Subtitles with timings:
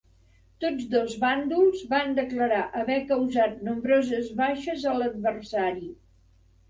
[0.63, 5.91] Tots dos bàndols van declarar haver causat nombroses baixes a l'adversari.